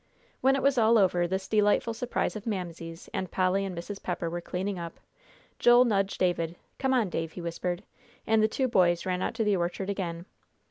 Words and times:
When 0.41 0.55
it 0.55 0.63
was 0.63 0.79
all 0.79 0.97
over, 0.97 1.27
this 1.27 1.47
delightful 1.47 1.93
surprise 1.93 2.35
of 2.35 2.47
Mamsie's, 2.47 3.07
and 3.13 3.29
Polly 3.29 3.63
and 3.63 3.77
Mrs. 3.77 4.01
Pepper 4.01 4.31
were 4.31 4.41
clearing 4.41 4.79
up, 4.79 4.99
Joel 5.59 5.85
nudged 5.85 6.17
David. 6.17 6.55
"Come 6.79 6.91
on, 6.91 7.11
Dave," 7.11 7.33
he 7.33 7.41
whispered, 7.41 7.83
and 8.25 8.41
the 8.41 8.47
two 8.47 8.67
boys 8.67 9.05
ran 9.05 9.21
out 9.21 9.35
to 9.35 9.43
the 9.43 9.55
orchard 9.57 9.91
again. 9.91 10.25